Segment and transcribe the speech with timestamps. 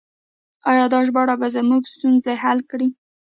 [0.71, 2.89] آیا دا ژباړه به زموږ ستونزې حل کړي؟